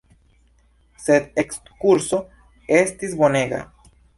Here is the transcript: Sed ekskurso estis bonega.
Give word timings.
Sed 1.03 1.27
ekskurso 1.43 2.23
estis 2.81 3.17
bonega. 3.25 3.63